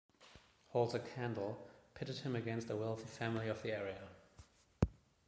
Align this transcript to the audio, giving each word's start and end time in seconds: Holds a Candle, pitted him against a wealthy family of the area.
Holds 0.69 0.95
a 0.95 0.99
Candle, 0.99 1.59
pitted 1.93 2.17
him 2.21 2.35
against 2.35 2.71
a 2.71 2.75
wealthy 2.75 3.05
family 3.05 3.47
of 3.49 3.61
the 3.61 3.71
area. 3.71 4.07